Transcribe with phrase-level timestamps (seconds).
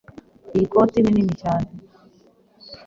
[0.55, 1.69] Iyi koti nini nini cyane.